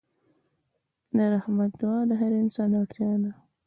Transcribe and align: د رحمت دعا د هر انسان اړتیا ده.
د 1.15 1.17
رحمت 1.33 1.71
دعا 1.79 1.99
د 2.09 2.11
هر 2.21 2.31
انسان 2.43 2.69
اړتیا 2.79 3.11
ده. 3.23 3.31